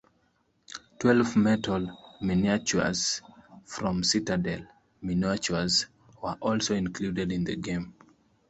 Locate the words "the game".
7.43-7.93